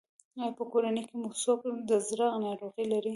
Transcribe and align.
ایا 0.37 0.47
په 0.57 0.63
کورنۍ 0.71 1.03
کې 1.07 1.15
مو 1.21 1.29
څوک 1.43 1.59
د 1.89 1.91
زړه 2.07 2.27
ناروغي 2.45 2.85
لري؟ 2.91 3.09